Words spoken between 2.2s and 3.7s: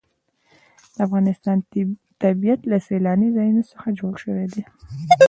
طبیعت له سیلانی ځایونه